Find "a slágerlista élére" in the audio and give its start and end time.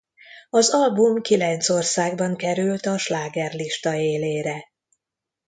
2.85-4.63